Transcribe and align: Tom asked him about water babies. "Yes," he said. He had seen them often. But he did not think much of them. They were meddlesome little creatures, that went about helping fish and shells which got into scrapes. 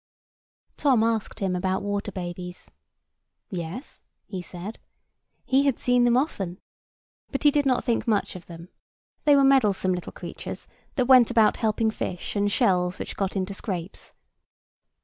Tom 0.77 1.03
asked 1.03 1.41
him 1.41 1.55
about 1.55 1.83
water 1.83 2.11
babies. 2.11 2.71
"Yes," 3.51 4.01
he 4.25 4.41
said. 4.41 4.79
He 5.45 5.67
had 5.67 5.77
seen 5.77 6.05
them 6.05 6.17
often. 6.17 6.57
But 7.29 7.43
he 7.43 7.51
did 7.51 7.67
not 7.67 7.83
think 7.83 8.07
much 8.07 8.35
of 8.35 8.47
them. 8.47 8.69
They 9.25 9.35
were 9.35 9.43
meddlesome 9.43 9.93
little 9.93 10.11
creatures, 10.11 10.67
that 10.95 11.05
went 11.05 11.29
about 11.29 11.57
helping 11.57 11.91
fish 11.91 12.35
and 12.35 12.51
shells 12.51 12.97
which 12.97 13.15
got 13.15 13.35
into 13.35 13.53
scrapes. 13.53 14.11